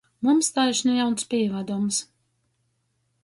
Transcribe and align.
Mums 0.27 0.47
taišni 0.55 0.95
jauns 0.99 1.27
pīvadums! 1.33 1.99